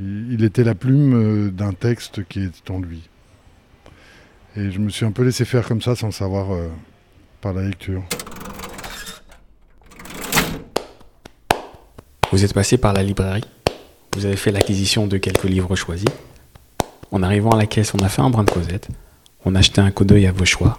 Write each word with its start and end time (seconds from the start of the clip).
Il, 0.00 0.44
était 0.44 0.62
la 0.62 0.76
plume 0.76 1.14
euh, 1.14 1.50
d'un 1.50 1.72
texte 1.72 2.24
qui 2.28 2.40
est 2.40 2.70
en 2.70 2.78
lui. 2.78 3.08
Et 4.56 4.70
je 4.70 4.78
me 4.78 4.90
suis 4.90 5.04
un 5.04 5.10
peu 5.10 5.24
laissé 5.24 5.44
faire 5.44 5.66
comme 5.66 5.82
ça 5.82 5.96
sans 5.96 6.12
savoir 6.12 6.52
euh, 6.52 6.68
par 7.40 7.52
la 7.52 7.62
lecture. 7.62 8.04
Vous 12.30 12.44
êtes 12.44 12.54
passé 12.54 12.78
par 12.78 12.92
la 12.92 13.02
librairie. 13.02 13.44
Vous 14.14 14.24
avez 14.24 14.36
fait 14.36 14.52
l'acquisition 14.52 15.06
de 15.06 15.16
quelques 15.16 15.44
livres 15.44 15.74
choisis. 15.74 16.08
En 17.10 17.22
arrivant 17.22 17.50
à 17.50 17.56
la 17.56 17.66
caisse, 17.66 17.92
on 17.94 18.04
a 18.04 18.08
fait 18.08 18.22
un 18.22 18.30
brin 18.30 18.44
de 18.44 18.50
causette. 18.50 18.88
On 19.44 19.54
a 19.54 19.62
jeté 19.62 19.80
un 19.80 19.90
coup 19.90 20.04
d'œil 20.04 20.26
à 20.26 20.32
vos 20.32 20.44
choix. 20.44 20.78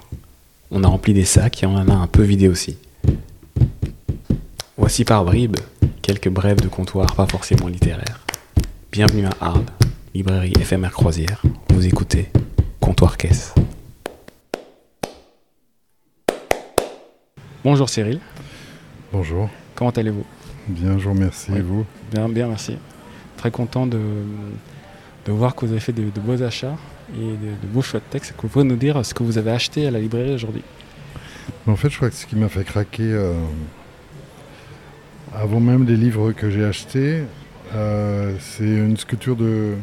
On 0.72 0.84
a 0.84 0.88
rempli 0.88 1.14
des 1.14 1.26
sacs 1.26 1.64
et 1.64 1.66
on 1.66 1.76
en 1.76 1.90
a 1.90 1.94
un 1.94 2.08
peu 2.08 2.22
vidé 2.22 2.48
aussi. 2.48 2.78
Voici 4.78 5.04
par 5.04 5.26
bribes 5.26 5.58
quelques 6.02 6.30
brèves 6.30 6.62
de 6.62 6.68
comptoir 6.68 7.16
pas 7.16 7.28
forcément 7.28 7.68
littéraires. 7.68 8.29
Bienvenue 8.92 9.26
à 9.26 9.32
Arles, 9.46 9.66
librairie 10.14 10.54
éphémère 10.60 10.92
croisière. 10.92 11.42
Vous 11.70 11.86
écoutez 11.86 12.30
Comptoir 12.80 13.18
Caisse. 13.18 13.54
Bonjour 17.64 17.90
Cyril, 17.90 18.20
Bonjour. 19.12 19.50
comment 19.76 19.90
allez-vous? 19.92 20.26
Bien, 20.68 20.98
je 20.98 21.04
vous 21.04 21.14
remercie. 21.14 21.52
Oui. 21.52 21.60
Et 21.60 21.62
vous? 21.62 21.86
Bien, 22.12 22.30
bien, 22.30 22.48
merci. 22.48 22.78
Très 23.38 23.52
content 23.52 23.86
de, 23.86 24.00
de 25.26 25.32
voir 25.32 25.56
que 25.56 25.66
vous 25.66 25.72
avez 25.72 25.82
fait 25.82 25.94
de, 25.94 26.04
de 26.10 26.20
beaux 26.20 26.42
achats 26.42 26.78
et 27.16 27.18
de, 27.18 27.52
de 27.62 27.68
beaux 27.68 27.82
choix 27.82 28.00
de 28.00 28.06
textes. 28.10 28.34
Que 28.36 28.44
vous 28.44 28.48
pouvez 28.48 28.66
nous 28.66 28.76
dire 28.78 29.04
ce 29.06 29.14
que 29.14 29.24
vous 29.24 29.38
avez 29.38 29.52
acheté 29.52 29.88
à 29.88 29.92
la 29.92 30.00
librairie 30.00 30.34
aujourd'hui? 30.34 30.64
En 31.68 31.76
fait, 31.76 31.90
je 31.90 31.98
crois 31.98 32.10
que 32.10 32.16
ce 32.16 32.26
qui 32.26 32.36
m'a 32.36 32.50
fait 32.50 32.64
craquer, 32.64 33.04
euh, 33.04 33.34
avant 35.36 35.60
même 35.60 35.86
les 35.86 35.98
livres 35.98 36.32
que 36.32 36.50
j'ai 36.50 36.64
achetés, 36.64 37.24
euh, 37.76 38.36
c'est 38.40 38.64
une 38.66 38.98
sculpture 38.98 39.36
de 39.36 39.74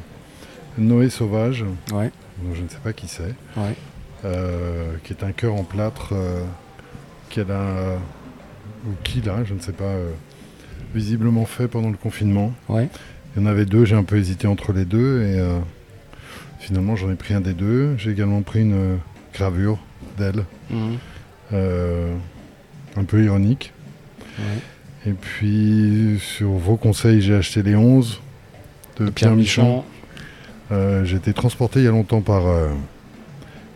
Noé 0.78 1.08
Sauvage, 1.10 1.64
Ouais, 1.92 2.10
dont 2.42 2.54
je 2.54 2.62
ne 2.62 2.68
sais 2.68 2.78
pas 2.82 2.92
qui 2.92 3.08
c'est, 3.08 3.34
ouais. 3.56 3.74
euh, 4.24 4.94
qui 5.04 5.12
est 5.12 5.22
un 5.24 5.32
cœur 5.32 5.54
en 5.54 5.64
plâtre 5.64 6.10
euh, 6.12 6.42
qu'elle 7.28 7.50
a, 7.50 7.96
ou 8.86 8.90
qu'il 9.04 9.28
a, 9.30 9.44
je 9.44 9.54
ne 9.54 9.60
sais 9.60 9.72
pas, 9.72 9.94
visiblement 10.94 11.44
fait 11.46 11.68
pendant 11.68 11.90
le 11.90 11.96
confinement. 11.96 12.52
Ouais. 12.68 12.88
Il 13.36 13.42
y 13.42 13.44
en 13.44 13.46
avait 13.48 13.66
deux, 13.66 13.84
j'ai 13.84 13.96
un 13.96 14.04
peu 14.04 14.16
hésité 14.16 14.46
entre 14.46 14.72
les 14.72 14.84
deux 14.86 15.22
et 15.22 15.38
finalement 16.58 16.96
j'en 16.96 17.10
ai 17.10 17.16
pris 17.16 17.34
un 17.34 17.40
des 17.42 17.52
deux. 17.52 17.94
J'ai 17.98 18.10
également 18.12 18.40
pris 18.42 18.60
une 18.62 18.98
gravure 19.34 19.78
d'elle, 20.16 20.44
Mhm. 20.70 20.96
un 21.52 23.04
peu 23.04 23.22
ironique. 23.22 23.72
Ouais. 24.38 24.44
Et 25.06 25.12
puis 25.12 26.18
sur 26.20 26.50
vos 26.50 26.76
conseils, 26.76 27.20
j'ai 27.20 27.34
acheté 27.34 27.62
les 27.62 27.76
11 27.76 28.20
de 28.98 29.10
Pierre, 29.10 29.34
Michon. 29.36 29.84
Euh, 30.72 31.04
j'ai 31.04 31.16
été 31.16 31.32
transporté 31.32 31.80
il 31.80 31.84
y 31.84 31.88
a 31.88 31.92
longtemps 31.92 32.22
par 32.22 32.46
euh, 32.46 32.68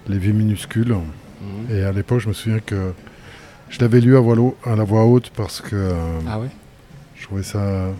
Les 0.08 0.18
Vies 0.18 0.32
minuscules. 0.32 0.92
Mhm. 0.94 1.76
Et 1.76 1.82
à 1.84 1.92
l'époque, 1.92 2.18
je 2.20 2.28
me 2.28 2.32
souviens 2.32 2.58
que 2.58 2.92
je 3.68 3.78
l'avais 3.80 4.00
lu 4.00 4.16
à 4.16 4.20
voix, 4.20 4.36
à 4.64 4.74
la 4.74 4.82
voix 4.84 5.04
haute 5.04 5.30
parce 5.36 5.60
que 5.60 5.76
euh, 5.76 5.92
Ah 6.28 6.40
ouais? 6.40 6.48
je 7.14 7.24
trouvais 7.26 7.44
ça 7.44 7.90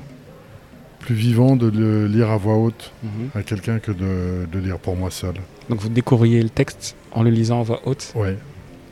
plus 0.99 1.15
vivant 1.15 1.55
de 1.57 1.69
le 1.69 2.07
lire 2.09 2.31
à 2.31 2.37
voix 2.37 2.57
haute 2.57 2.93
Mhm. 3.05 3.29
à 3.35 3.43
quelqu'un 3.43 3.79
que 3.79 3.93
de, 3.93 4.47
de 4.51 4.59
lire 4.59 4.79
pour 4.79 4.97
moi 4.97 5.11
seul. 5.11 5.35
Donc 5.69 5.79
vous 5.81 5.89
découvriez 5.89 6.43
le 6.43 6.51
texte 6.51 6.97
en 7.13 7.23
le 7.23 7.31
lisant 7.31 7.61
en 7.61 7.63
voix 7.63 7.81
haute? 7.87 8.13
Ouais. 8.17 8.37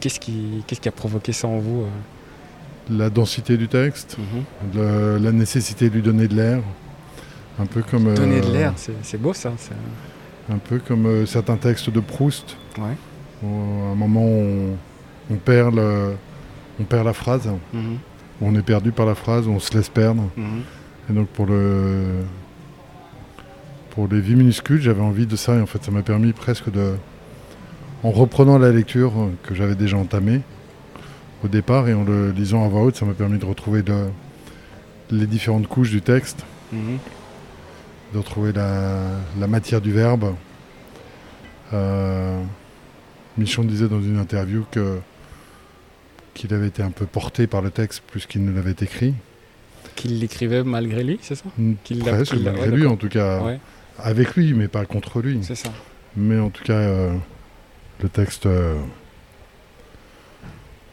Qu'est-ce 0.01 0.21
qui, 0.21 0.63
qu'est-ce 0.67 0.81
qui 0.81 0.89
a 0.89 0.93
provoqué 0.93 1.33
ça 1.33 1.49
en 1.49 1.59
vous 1.59 1.85
La 2.91 3.11
densité 3.11 3.57
du 3.57 3.69
texte, 3.69 4.17
Mhm. 4.19 5.23
la 5.23 5.33
nécessité 5.33 5.91
de 5.91 5.95
lui 5.95 6.03
donner 6.03 6.27
de 6.29 6.35
l'air, 6.35 6.61
un 7.61 7.67
peu 7.67 7.83
comme 7.83 8.15
Donner 8.15 8.41
de 8.41 8.47
euh, 8.47 8.53
l'air, 8.53 8.73
c'est 9.03 9.21
beau 9.21 9.35
ça. 9.35 9.53
un 10.51 10.57
peu 10.59 10.79
comme 10.79 11.05
euh, 11.07 11.27
certains 11.27 11.57
textes 11.57 11.91
de 11.91 12.01
Proust. 12.01 12.57
Ouais. 12.79 12.97
Où, 13.43 13.47
à 13.89 13.93
un 13.93 13.95
moment, 13.95 14.25
on, 14.25 14.77
on 15.31 15.35
perd 15.37 15.75
le- 15.75 16.15
on 16.81 16.85
perd 16.85 17.05
la 17.05 17.13
phrase, 17.13 17.49
Mhm. 17.75 17.99
on 18.41 18.55
est 18.55 18.63
perdu 18.63 18.91
par 18.93 19.05
la 19.07 19.15
phrase, 19.15 19.47
on 19.49 19.59
se 19.59 19.77
laisse 19.77 19.89
perdre. 19.91 20.25
Mhm. 20.37 20.63
Et 21.11 21.13
donc 21.13 21.29
pour 21.29 21.47
le 21.47 22.05
pour 23.91 24.07
les 24.09 24.21
vies 24.21 24.37
minuscules, 24.37 24.81
j'avais 24.81 25.01
envie 25.03 25.27
de 25.27 25.37
ça 25.37 25.57
et 25.57 25.61
en 25.61 25.67
fait 25.67 25.83
ça 25.85 25.91
m'a 25.91 26.03
permis 26.03 26.33
presque 26.33 26.71
de 26.71 26.95
en 28.05 28.11
reprenant 28.13 28.59
la 28.59 28.71
lecture 28.71 29.13
que 29.43 29.55
j'avais 29.55 29.75
déjà 29.75 29.97
entamée 29.97 30.41
au 31.45 31.49
départ 31.49 31.89
et 31.89 31.95
en 31.95 32.05
le 32.05 32.31
lisant 32.33 32.65
à 32.65 32.69
voix 32.69 32.83
haute, 32.83 32.97
ça 32.97 33.05
m'a 33.07 33.15
permis 33.15 33.39
de 33.39 33.45
retrouver 33.45 33.83
le- 33.83 34.09
les 35.11 35.27
différentes 35.27 35.67
couches 35.69 35.91
du 35.91 36.03
texte, 36.03 36.45
Mhm. 36.73 36.99
de 38.15 38.19
retrouver 38.19 38.53
la, 38.53 39.03
la 39.39 39.47
matière 39.47 39.81
du 39.81 39.93
verbe. 39.93 40.35
Euh, 41.73 42.41
Michon 43.37 43.63
disait 43.65 43.89
dans 43.89 44.01
une 44.01 44.19
interview 44.19 44.65
que 44.71 44.99
qu'il 46.35 46.55
avait 46.55 46.69
été 46.69 46.83
un 46.83 46.91
peu 46.91 47.05
porté 47.05 47.47
par 47.49 47.63
le 47.63 47.71
texte 47.71 48.03
plus 48.07 48.27
qu'il 48.27 48.45
ne 48.45 48.53
l'avait 48.53 48.75
écrit. 48.81 49.15
Qu'il 49.97 50.21
l'écrivait 50.21 50.63
malgré 50.63 51.03
lui, 51.03 51.19
c'est 51.21 51.35
ça 51.35 51.45
Qu'il 51.83 51.99
Presque, 51.99 52.33
qu'il 52.35 52.45
l'a- 52.45 52.53
malgré 52.53 52.71
ouais, 52.71 52.77
lui 52.77 52.87
en 52.87 52.97
tout 52.97 53.09
cas. 53.09 53.43
Ouais, 53.43 53.59
Avec 53.99 54.35
lui, 54.37 54.55
mais 54.55 54.69
pas 54.69 54.85
contre 54.87 55.21
lui. 55.21 55.41
c'est 55.43 55.57
ça. 55.57 55.71
Mais 56.17 56.39
en 56.39 56.51
tout 56.51 56.63
cas, 56.65 56.75
euh, 56.75 57.13
le 58.03 58.09
texte. 58.09 58.47
euh, 58.47 58.77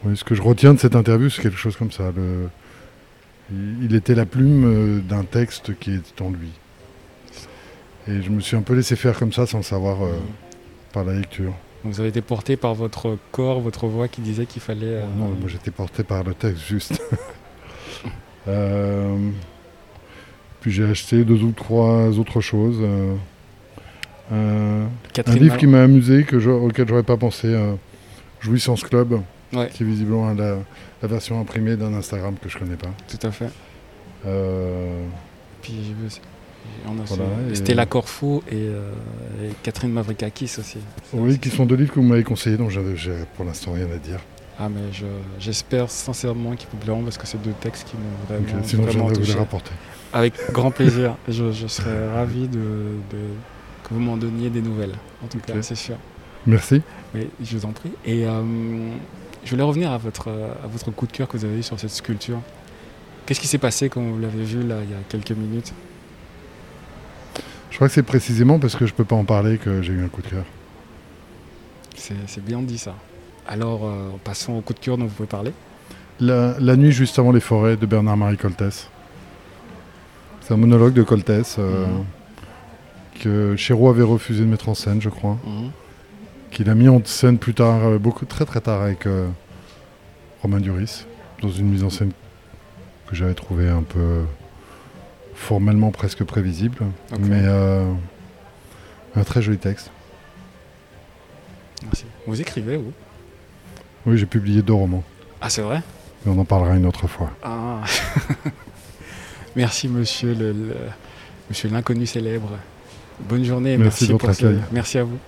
oui, 0.06 0.16
ce 0.16 0.24
que 0.24 0.34
je 0.34 0.42
retiens 0.42 0.74
de 0.74 0.78
cette 0.78 0.94
interview, 0.96 1.28
c'est 1.30 1.42
quelque 1.42 1.58
chose 1.58 1.76
comme 1.76 1.90
ça. 1.92 2.12
Le... 2.14 2.48
Il 3.82 3.94
était 3.94 4.14
la 4.14 4.26
plume 4.26 4.64
euh, 4.64 5.00
d'un 5.00 5.22
texte 5.24 5.78
qui 5.78 5.92
est 5.92 6.20
en 6.20 6.30
lui. 6.30 6.50
Et 8.08 8.22
je 8.22 8.30
me 8.30 8.40
suis 8.40 8.56
un 8.56 8.62
peu 8.62 8.74
laissé 8.74 8.96
faire 8.96 9.18
comme 9.18 9.32
ça 9.32 9.46
sans 9.46 9.58
le 9.58 9.62
savoir 9.64 10.04
euh, 10.04 10.12
par 10.92 11.04
la 11.04 11.12
lecture. 11.14 11.52
Donc 11.84 11.92
vous 11.92 12.00
avez 12.00 12.08
été 12.08 12.22
porté 12.22 12.56
par 12.56 12.74
votre 12.74 13.16
corps, 13.32 13.60
votre 13.60 13.86
voix 13.86 14.08
qui 14.08 14.20
disait 14.20 14.46
qu'il 14.46 14.62
fallait. 14.62 14.86
euh, 14.86 15.02
Non, 15.16 15.26
moi 15.28 15.48
j'étais 15.48 15.70
porté 15.70 16.02
par 16.02 16.22
le 16.24 16.34
texte 16.34 16.62
juste. 16.66 17.00
Euh, 18.48 19.16
Puis 20.60 20.70
j'ai 20.70 20.84
acheté 20.84 21.24
deux 21.24 21.42
ou 21.42 21.50
trois 21.50 22.16
autres 22.16 22.40
choses. 22.40 22.80
un- 24.32 24.86
livre 25.34 25.56
qui 25.56 25.66
m'a 25.66 25.82
amusé, 25.82 26.22
que 26.22 26.38
je- 26.38 26.50
auquel 26.50 26.86
j'aurais 26.86 27.02
pas 27.02 27.16
pensé, 27.16 27.52
Jouissance 28.40 28.84
Club, 28.84 29.20
Ouais. 29.52 29.68
qui 29.72 29.82
est 29.82 29.86
visiblement 29.86 30.32
la, 30.34 30.56
la 31.02 31.08
version 31.08 31.40
imprimée 31.40 31.76
d'un 31.76 31.94
Instagram 31.94 32.34
que 32.42 32.48
je 32.48 32.58
connais 32.58 32.76
pas. 32.76 32.88
Tout 33.08 33.24
à 33.26 33.30
fait. 33.30 33.48
Euh, 34.26 35.04
Puis 35.62 35.94
Voilà, 36.84 37.24
et- 37.50 37.54
Stella 37.54 37.86
Corfou 37.86 38.42
et, 38.50 38.54
euh, 38.54 38.90
et 39.44 39.50
Catherine 39.62 39.92
Mavrikakis 39.92 40.56
aussi. 40.58 40.78
oui, 41.12 41.38
qui 41.38 41.50
sont 41.50 41.64
deux 41.64 41.76
livres 41.76 41.92
que 41.92 42.00
vous 42.00 42.06
m'avez 42.06 42.24
conseillés, 42.24 42.56
donc 42.56 42.70
j'ai 42.70 43.12
pour 43.36 43.44
l'instant 43.44 43.72
rien 43.72 43.86
à 43.94 43.98
dire. 43.98 44.18
Ah 44.58 44.68
mais 44.68 44.90
je- 44.92 45.04
j'espère 45.38 45.90
sincèrement 45.90 46.56
qu'ils 46.56 46.68
vous 46.70 46.78
plairont 46.78 47.02
parce 47.02 47.18
que 47.18 47.26
c'est 47.26 47.40
deux 47.42 47.52
textes 47.60 47.86
qui 47.88 47.96
m'ont 47.96 48.26
vraiment, 48.26 48.58
euh, 48.58 48.66
sinon, 48.66 48.82
vraiment 48.84 48.92
viendrai 49.06 49.14
vous 49.14 49.20
les 49.20 49.26
touché. 49.26 49.38
rapporter. 49.38 49.70
Avec 50.12 50.32
grand 50.52 50.70
plaisir. 50.70 51.16
je, 51.28 51.52
je 51.52 51.66
serais 51.66 52.08
ravi 52.14 52.48
de, 52.48 52.58
de- 52.58 53.34
que 53.84 53.92
vous 53.94 54.00
m'en 54.00 54.16
donniez 54.16 54.48
des 54.50 54.62
nouvelles. 54.62 54.94
En 55.22 55.26
tout 55.28 55.38
cas, 55.38 55.52
c'est 55.60 55.74
sûr. 55.74 55.96
Merci. 56.46 56.80
Oui, 57.14 57.28
je 57.44 57.56
vous 57.56 57.66
en 57.66 57.72
prie. 57.72 57.90
Et 58.04 58.24
euh, 58.26 58.42
je 59.46 59.50
voulais 59.52 59.62
revenir 59.62 59.90
à 59.92 59.96
votre, 59.98 60.28
à 60.28 60.66
votre 60.66 60.90
coup 60.90 61.06
de 61.06 61.12
cœur 61.12 61.26
que 61.28 61.38
vous 61.38 61.44
avez 61.46 61.58
eu 61.60 61.62
sur 61.62 61.80
cette 61.80 61.90
sculpture. 61.90 62.40
Qu'est-ce 63.24 63.40
qui 63.40 63.46
s'est 63.46 63.56
passé 63.58 63.88
quand 63.88 64.02
vous 64.02 64.18
l'avez 64.20 64.44
vu 64.44 64.62
là 64.66 64.76
il 64.84 64.90
y 64.90 64.94
a 64.94 64.98
quelques 65.08 65.30
minutes? 65.32 65.72
Je 67.70 67.76
crois 67.76 67.88
que 67.88 67.94
c'est 67.94 68.02
précisément 68.02 68.58
parce 68.58 68.76
que 68.76 68.86
je 68.86 68.92
peux 68.94 69.04
pas 69.04 69.16
en 69.16 69.24
parler 69.24 69.56
que 69.58 69.80
j'ai 69.82 69.92
eu 69.92 70.04
un 70.04 70.08
coup 70.08 70.20
de 70.22 70.28
cœur. 70.28 70.44
C'est 71.96 72.44
bien 72.44 72.60
dit 72.62 72.78
ça. 72.78 72.94
Alors, 73.48 73.86
euh, 73.86 74.10
passons 74.24 74.52
au 74.54 74.60
coup 74.60 74.74
de 74.74 74.78
cœur 74.78 74.96
dont 74.98 75.06
vous 75.06 75.14
pouvez 75.14 75.26
parler. 75.28 75.52
La, 76.20 76.56
la 76.60 76.76
nuit 76.76 76.92
juste 76.92 77.18
avant 77.18 77.32
les 77.32 77.40
forêts 77.40 77.76
de 77.76 77.86
Bernard-Marie 77.86 78.36
Coltès. 78.36 78.88
C'est 80.42 80.54
un 80.54 80.56
monologue 80.56 80.94
de 80.94 81.02
Coltès 81.02 81.56
euh, 81.58 81.86
Mhm. 81.86 82.04
que 83.22 83.56
Chéreau 83.56 83.88
avait 83.90 84.02
refusé 84.04 84.40
de 84.40 84.46
mettre 84.46 84.68
en 84.68 84.74
scène, 84.74 85.00
je 85.02 85.08
crois. 85.10 85.36
Mhm. 85.44 85.70
Qu'il 86.50 86.70
a 86.70 86.74
mis 86.74 86.88
en 86.88 87.02
scène 87.04 87.38
plus 87.38 87.54
tard, 87.54 87.84
euh, 87.84 87.98
beaucoup 87.98 88.24
très 88.24 88.44
très 88.44 88.60
tard 88.60 88.82
avec 88.82 89.06
euh, 89.06 89.28
Romain 90.42 90.60
Duris, 90.60 91.04
dans 91.42 91.50
une 91.50 91.66
mise 91.68 91.84
en 91.84 91.90
scène 91.90 92.12
que 93.08 93.14
j'avais 93.14 93.34
trouvée 93.34 93.68
un 93.68 93.82
peu 93.82 94.22
formellement 95.34 95.90
presque 95.90 96.24
prévisible, 96.24 96.78
mais 97.18 97.42
euh, 97.44 97.84
un 99.14 99.22
très 99.24 99.42
joli 99.42 99.58
texte. 99.58 99.90
Merci. 101.84 102.04
Vous 102.26 102.40
écrivez, 102.40 102.76
vous? 102.78 102.92
Oui, 104.06 104.16
j'ai 104.18 104.26
publié 104.26 104.62
deux 104.62 104.72
romans, 104.72 105.04
Ah, 105.40 105.50
c'est 105.50 105.62
vrai? 105.62 105.82
Mais 106.24 106.32
on 106.32 106.38
en 106.38 106.44
parlera 106.44 106.74
une 106.76 106.86
autre 106.86 107.06
fois. 107.06 107.30
Ah. 107.42 107.82
Merci, 109.56 109.88
monsieur 109.88 110.34
le, 110.34 110.52
le- 110.52 110.76
monsieur 111.48 111.68
l'inconnu 111.68 112.06
célèbre. 112.06 112.50
Bonne 113.20 113.44
journée 113.44 113.74
et 113.74 113.76
Merci 113.78 114.08
merci, 114.10 114.18
pour 114.18 114.34
ce-. 114.34 114.56
Merci 114.72 114.98
à 114.98 115.04
vous. 115.04 115.18